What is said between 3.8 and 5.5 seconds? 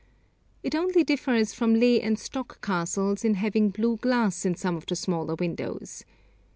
glass in some of the smaller